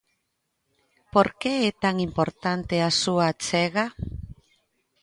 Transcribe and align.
Por 1.13 1.27
que 1.39 1.53
é 1.69 1.71
tan 1.83 1.95
importante 2.07 2.75
a 2.79 2.89
súa 3.01 3.25
achega? 3.33 3.85